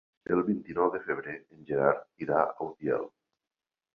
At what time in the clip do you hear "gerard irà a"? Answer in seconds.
1.67-2.69